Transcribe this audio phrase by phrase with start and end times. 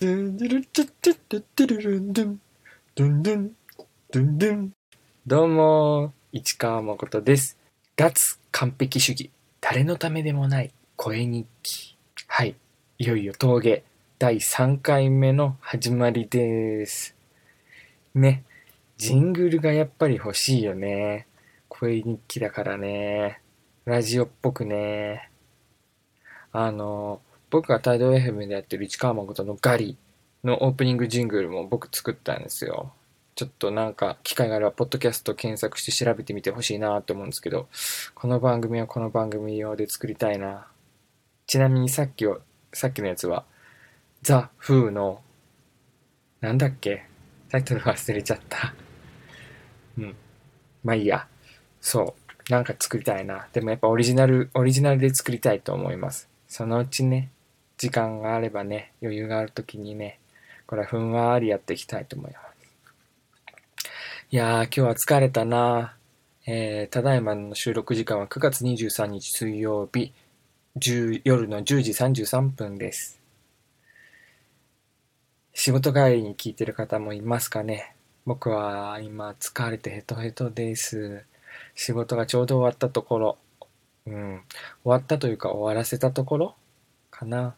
[0.00, 2.40] ドゥンドゥルトゥトゥトゥトゥルルンドゥン
[2.94, 3.52] ドゥンドゥン
[4.10, 4.72] ドゥンドゥン
[5.26, 7.58] どうも市川誠です
[7.96, 12.56] 脱完璧主義誰のためでもない声日記はい
[12.96, 13.84] いよいよ峠
[14.18, 17.14] 第3回目の始まりです
[18.14, 18.42] ね
[18.96, 21.26] ジングルがやっぱり欲しいよね
[21.68, 23.42] 声日記だからね
[23.84, 25.28] ラジオっぽくね
[26.52, 29.96] あのー僕がタイド FM でやってる市川誠のガリ
[30.44, 32.92] のオープニングジングルも僕作ったんですよ。
[33.34, 37.68] ちょっとなんか機会があれば、ポッドキャスト検索して調べてみてほしいなって思うんですけど、
[38.14, 40.66] この番組はこの番組用で作りたいな。
[41.46, 42.40] ちなみにさっきを、
[42.72, 43.44] さっきのやつは、
[44.22, 45.22] ザ・フーの、
[46.40, 47.04] なんだっけ？
[47.50, 48.74] タイトル忘れちゃった。
[49.98, 50.14] うん。
[50.84, 51.26] まあいいや。
[51.80, 52.14] そ
[52.48, 52.52] う。
[52.52, 53.48] なんか作りたいな。
[53.52, 56.28] でもやっぱオリジナル、オリジナルで作りたいと思います。
[56.46, 57.30] そのうちね、
[57.80, 60.20] 時間があればね、余裕があるときにね、
[60.66, 62.44] これはふんわりやっていきたいと思います。
[64.30, 65.96] いやー、今日は疲れたな
[66.46, 70.12] えー、ただいまの収録時間は9月23日水曜日、
[71.24, 73.18] 夜の10時33分です。
[75.54, 77.94] 仕事帰りに聞いてる方もいますかね？
[78.26, 81.24] 僕は今疲れてヘトヘトです。
[81.74, 83.38] 仕事がちょうど終わったところ、
[84.06, 84.42] うん、
[84.82, 86.54] 終わったというか終わらせたところ
[87.10, 87.54] かな。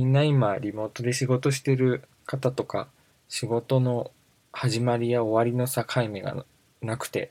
[0.00, 2.88] みんな今リモートで仕事してる方とか
[3.28, 4.12] 仕事の
[4.50, 6.46] 始まりや終わりの境目が
[6.80, 7.30] なくて、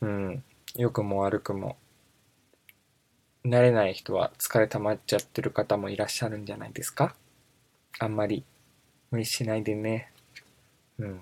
[0.00, 0.44] うん、
[0.76, 1.76] 良くも悪くも
[3.44, 7.16] 慣れない人は疲れ溜まっちゃってる方もいらっしゃるんじゃないですか？
[7.98, 8.44] あんまり
[9.10, 10.12] 無理しないでね。
[11.00, 11.20] うん。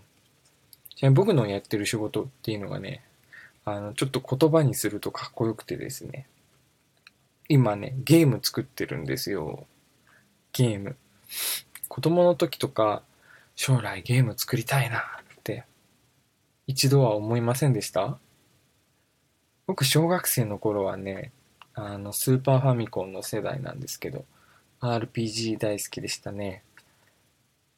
[0.97, 3.03] ちなみに僕のやってる仕事っていうのがね、
[3.65, 6.27] あの、ちょっと言葉にするとかっこよくてですね。
[7.49, 9.67] 今ね、ゲーム作ってるんですよ。
[10.57, 10.97] ゲーム。
[11.89, 13.03] 子供の時とか、
[13.55, 15.03] 将来ゲーム作りたいなっ
[15.43, 15.65] て
[16.67, 18.19] 一度は思いませんでした？
[19.67, 21.33] 僕小学生の頃はね
[21.75, 24.25] あのスーパーファミコンの世代なんですけど
[24.81, 26.63] RPG 大好きでしたね。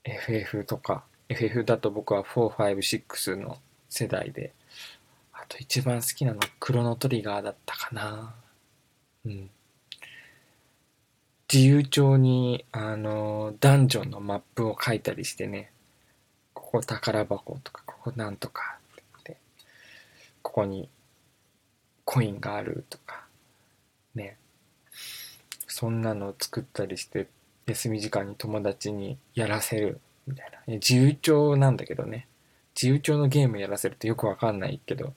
[0.05, 1.05] FF とか。
[1.29, 3.59] FF だと僕は456の
[3.89, 4.53] 世代で
[5.33, 8.35] あと一番好きなのクロノトリガーだったかな。
[9.27, 9.51] うん。
[11.53, 15.73] 自由帳に、あの、ダンジョンのマップを書いたりしてね、
[16.53, 18.79] ここ宝箱とか、ここなんとか
[19.21, 19.39] って、
[20.43, 20.91] ここに
[22.05, 23.25] コインがあるとか、
[24.15, 24.37] ね、
[25.67, 27.29] そんなのを作ったりして、
[27.67, 30.75] 休み時間に友達にやらせるみたいな。
[30.75, 32.27] 自由帳なんだけどね。
[32.75, 35.15] 自由帳のゲームやらせるってよくわかんないけど、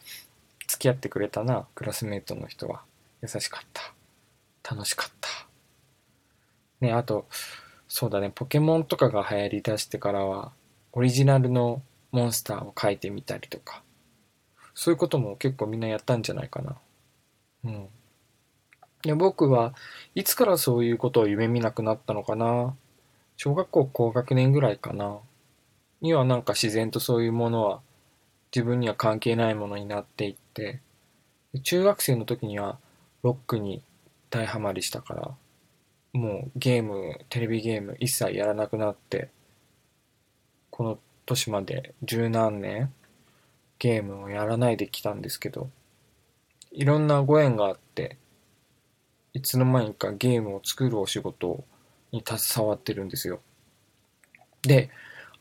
[0.67, 2.83] 付き合ってくれたな、クラスメートの人は。
[3.21, 4.73] 優しかった。
[4.73, 5.30] 楽しかった。
[6.81, 7.27] ね、あと、
[7.87, 10.51] そうだね、ポケモンとかが流行り出してからは、
[10.91, 11.81] オリジナルの
[12.11, 13.83] モンスターを描いてみたりとか、
[14.73, 16.77] そういうことも結構みんなやったんじゃないかな。
[17.65, 17.87] うん。
[19.03, 19.73] で僕は
[20.13, 22.75] いつからそういうことを夢見なくなったのかな。
[23.35, 25.19] 小学校高学年ぐらいかな。
[26.01, 27.81] にはなんか自然とそういうものは
[28.53, 30.81] 自分には関係ないものになっていって、
[31.63, 32.77] 中学生の時には
[33.23, 33.81] ロックに
[34.29, 35.31] 大ハマりしたから、
[36.13, 39.29] もうゲーム、テレビゲーム一切やらなくなって、
[40.69, 42.93] この年まで十何年
[43.79, 45.69] ゲームをやらないできたんですけど、
[46.71, 48.17] いろんなご縁があって、
[49.33, 51.63] いつの間にかゲームを作るお仕事
[52.11, 53.39] に携わってるんですよ。
[54.63, 54.89] で、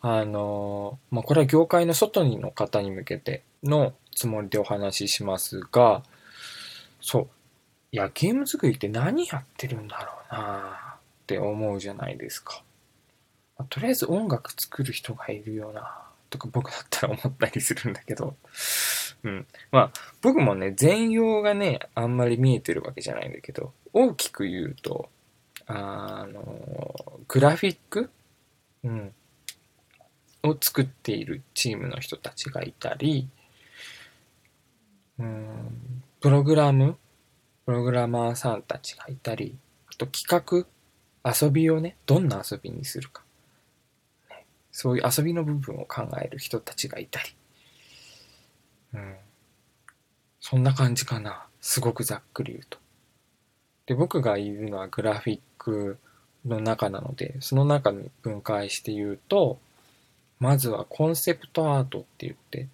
[0.01, 6.03] あのー、まあ、これは業界の外にの方に向けてのつもりでお話ししますが、
[7.01, 7.29] そう、
[7.93, 12.63] いや、ゲーム作りって何やってるんだろうなって思うじゃないですか。
[13.69, 18.37] とりあえず音楽作る人がいるよなとか僕だったら思ったりするんだけど。
[19.23, 19.47] うん。
[19.71, 19.91] まあ、
[20.23, 25.11] 僕もね、全容がね、あんまり見えてるわけじゃないんだけど、大きく言うと、
[25.67, 28.09] あの、グラフィック？
[28.85, 29.13] うん。
[30.43, 33.29] を作っているチームの人たちがいたり、
[35.19, 36.97] うん、プログラム？
[37.71, 39.57] プログラマーさんたちがいたり、
[39.87, 40.67] あと企画、
[41.25, 43.23] 遊びをね、どんな遊びにするか。
[44.73, 47.29] そういう遊びの部分を考える人たちがいたり。
[48.95, 49.15] うん。
[50.41, 51.47] そんな感じかな。
[51.61, 52.79] すごくざっくり言うと。
[53.87, 55.97] で、僕がいるのはグラフィック
[56.45, 59.61] の中なので、その中に分解して言うと、
[60.41, 62.67] まずはコンセプトアートって言って、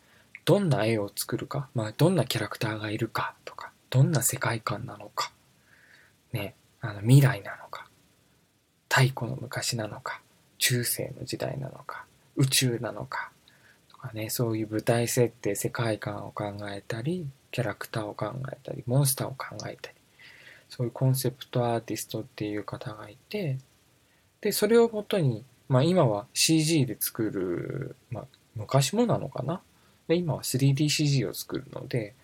[0.46, 5.32] どんな絵を作るか、まあ、どんなキャラクターがいるかとか、どんな世界観なのか、
[6.31, 7.88] ね、あの未来なのか、
[8.90, 10.20] 太古の昔なのか、
[10.58, 12.04] 中世の時代なのか、
[12.37, 13.31] 宇宙なのか、
[13.88, 19.96] とかね、そういう舞台設定、世界観を考えたり、キャラクターを考えたり、モンスターを考えたり、
[20.69, 23.56] そういうコンセプトアーティストっていう方がいて、
[24.42, 28.25] で、それをもとに、まあ今は CG で作る、まあ
[28.56, 29.62] 昔もなのかな。
[30.06, 32.14] で、今は 3DCG を作るので、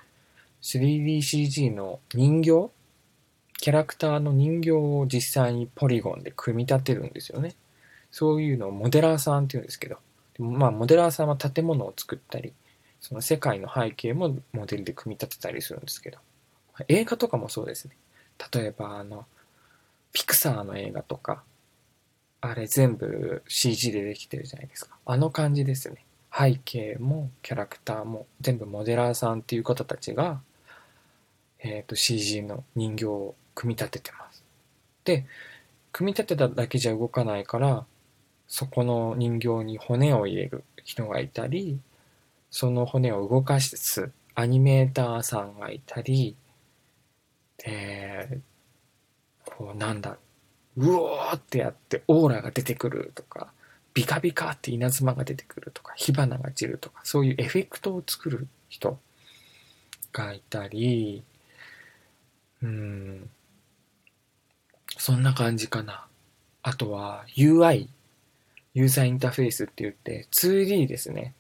[0.63, 2.71] 3DCG の人形？
[3.59, 7.55] キャラクターの人形を実際にポリゴンで組み立てるんですよね。
[8.11, 9.99] そういうのをモデラーさんって言うんですけど、
[10.39, 12.53] まあモデラーさんは建物を作ったり、
[13.01, 16.19] その世界の背景もモデルで組み立てたりするんですけど、
[16.89, 17.97] 映画とかもそうですね。
[18.53, 19.27] 例えばあの、
[20.13, 21.43] ピクサーの映画とか、
[22.41, 24.97] あれ全部 CG でできてるじゃないですか。
[25.07, 26.05] あの感じですね。
[26.37, 30.41] 背景もキャラクターも全部モデラーさんっていう方たちが、
[31.63, 34.45] えっ、ー、と CG の人形を組み立ててます。
[35.05, 35.27] で、
[35.93, 37.87] 組み立てただけじゃ動かないから、
[38.49, 41.81] そこの人形に骨を入れる人がいたり、
[42.51, 46.37] その骨を動かすアニメーターさんがいたり、
[47.59, 48.41] で、
[49.45, 50.19] こうなんだ、
[50.77, 53.53] うおーってやってオーラが出てくるとか、
[53.95, 58.99] ビカビカって稲妻が出てくるとか、火花が散るとか、そういうエフェクトを作る人
[60.13, 61.23] がいたり、
[62.63, 63.31] うん、
[64.97, 66.07] そんな感じかな。
[66.63, 67.89] あとは UI、
[68.75, 71.35] ユーザーインターフェースって言って 2D ですね。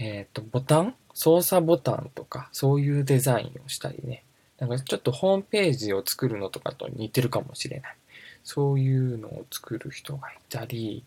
[0.00, 0.94] えっ、ー、と、ボタン？
[1.12, 4.22] 操作ボタンとか、そういうデザインをしたりね。
[4.58, 7.96] なんかちょっとホームページを作るのとかと似てるかもしれない。
[8.44, 11.04] そういうのを作る人がいたり、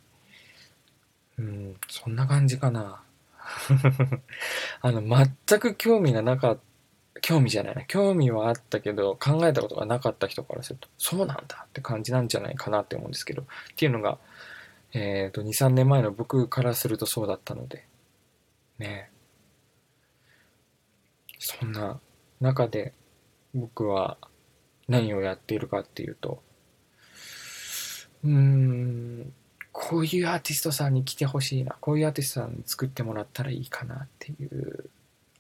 [1.38, 3.02] うん、そんな感じかな。
[4.82, 5.02] あの、
[5.48, 6.62] 全く興味がなかった。
[7.20, 7.84] 興味じゃないな。
[7.86, 14.18] 興味はあったけど、考えたことがなかった人からすると、そうなんだって感じなんじゃないかなって思うんですけど、っていうのが、
[14.94, 17.86] えっ、ー、と、2、3年前の僕からするとそうだったので、
[18.80, 19.10] ね
[21.44, 22.00] そんな
[22.40, 22.94] 中で
[23.54, 24.18] 僕は
[24.88, 26.42] 何をやっているかっていうと、
[28.24, 29.34] うーん、
[29.72, 34.90] こういうアーティストさんに来てほしいな、こういうアーティストさんに作ってもらったらいいかなっていう、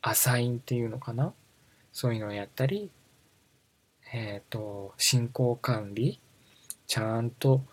[0.01, 1.33] アサインっていうのかな
[1.91, 2.91] そういうのをやったり、
[4.13, 6.19] えっ、ー、と、進行管理、
[6.87, 7.63] ちゃんと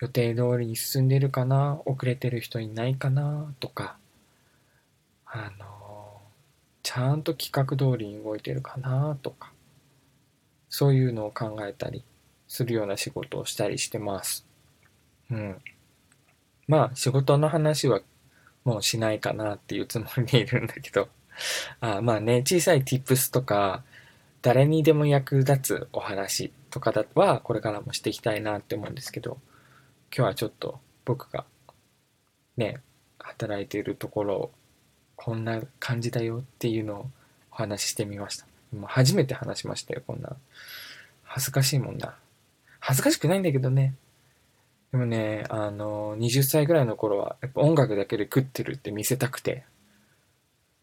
[0.00, 3.96] 予定通りに進んでるかな遅れてる人いないかなとか、
[5.24, 6.20] あの、
[6.82, 9.52] ちゃんと企画通りに動いてるかなとか、
[10.68, 12.04] そういうのを考えたり
[12.48, 14.46] するような仕事をしたりしてます。
[15.30, 15.56] うん。
[16.68, 18.00] まあ、仕事の話は
[18.64, 21.08] もうしないかなっていうつもりでいるんだけど、
[21.80, 23.84] あまあね、小さい tips とか、
[24.42, 29.38] 誰にでも役立つお話とかは、これからもしていきたいなって思うんですけど、
[30.16, 31.44] 今日はちょっと僕が
[32.56, 32.80] ね、
[33.18, 34.50] 働いているところを、
[35.16, 37.10] こんな感じだよっていうのを
[37.52, 38.46] お話ししてみました。
[38.74, 40.36] もう初めて話しましたよ、こんな。
[41.22, 42.14] 恥ずかしいもんな。
[42.80, 43.94] 恥ずかしくないんだけどね。
[44.92, 49.64] でもね、あの、20歳ぐらいの頃は、やっぱ音楽だけで食ってるって見せたくて、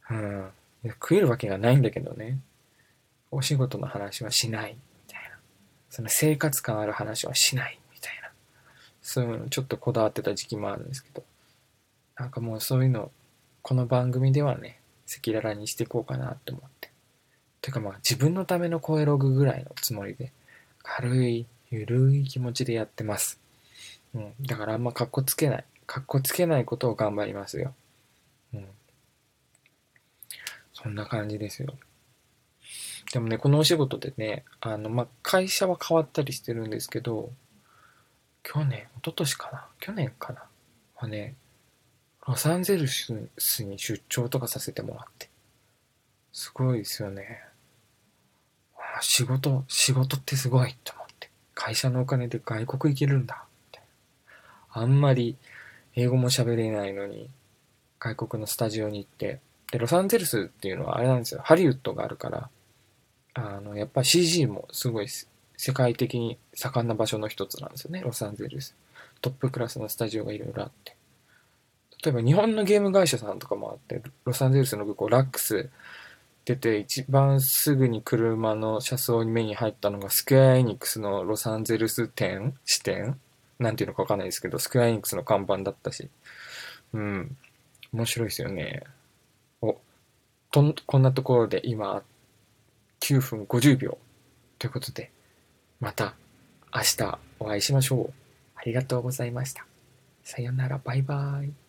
[0.10, 0.50] うん。
[0.92, 2.40] 食えるわけがないんだけどね。
[3.32, 5.38] お仕事の話はしない、みたいな。
[5.90, 8.32] その生活感ある話はしない、みたいな。
[9.02, 11.24] そういうのちょっとこだわってた時期もあるんですけど。
[12.16, 13.12] なんかもうそういうの、
[13.62, 16.92] この番組ではね、赤裸々にしていこうかなって思って。
[17.62, 20.32] てかまあ自分のための声ログぐらいのつもりで、
[20.84, 23.40] 軽い、ゆるい気持ちでやってます。
[24.14, 24.34] うん。
[24.42, 25.66] だからあんまかっこつけない。
[25.88, 27.74] かっこつけないことを頑張りますよ。
[28.54, 28.68] うん。
[30.84, 31.74] そんな感じですよ。
[33.14, 37.32] でもね、このお仕事でね、あの、まあ、会社は変わったりしてるんですけど、
[38.44, 39.68] 去年、一昨年かな？
[39.80, 40.44] 去年かな？
[40.96, 41.36] はね、
[42.28, 43.14] ロサンゼルス
[43.64, 45.30] に出張とかさせてもらって。
[46.32, 47.42] すごいですよね。
[49.02, 51.30] 仕事、仕事ってすごいと思って。
[51.54, 53.46] 会社のお金で外国行けるんだ。
[54.72, 55.38] あんまり
[55.96, 57.30] 英語も喋れないのに、
[58.00, 59.40] 外国のスタジオに行って、
[59.74, 61.42] で、ロサンゼルスっていうのはあれなんですよ。
[61.44, 62.50] ハリウッドがあるから、
[63.34, 65.08] あの、やっぱ CG もすごい
[65.58, 68.76] 世界的に盛んな場所の一つなんですよね、ロサンゼルス。
[69.20, 70.96] トップクラスのスタジオがいろいろあって。
[72.06, 75.72] 例えば日本のゲーム会社さんとかもあって、ロサンゼルスのこうラックス
[76.46, 83.20] 出て一番すぐに車の車窓に目に入ったのがスクエアエニックスのロサンゼルス店支店
[83.58, 86.10] なんていうのかわかんないですけど、スクエアエニックスの看板だったし。
[86.94, 87.36] うん。
[87.92, 88.84] 面白いですよね。
[90.62, 92.04] お、とこんなところで今、
[93.02, 93.98] 9分50秒
[94.60, 95.12] ということで、
[95.80, 96.16] また
[96.74, 98.14] 明日お会いしましょう。
[98.56, 99.66] ありがとうございました。
[100.24, 101.63] さよならバイバイ